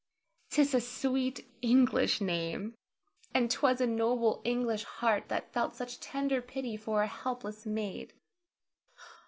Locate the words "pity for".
6.41-7.03